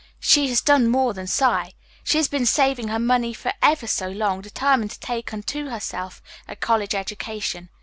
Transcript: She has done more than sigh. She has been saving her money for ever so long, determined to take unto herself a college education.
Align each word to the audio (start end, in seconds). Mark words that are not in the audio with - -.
She 0.19 0.47
has 0.47 0.61
done 0.61 0.89
more 0.89 1.13
than 1.13 1.27
sigh. 1.27 1.75
She 2.03 2.17
has 2.17 2.27
been 2.27 2.47
saving 2.47 2.87
her 2.87 2.97
money 2.97 3.35
for 3.35 3.53
ever 3.61 3.85
so 3.85 4.07
long, 4.09 4.41
determined 4.41 4.89
to 4.89 4.99
take 4.99 5.31
unto 5.31 5.67
herself 5.67 6.23
a 6.47 6.55
college 6.55 6.95
education. 6.95 7.69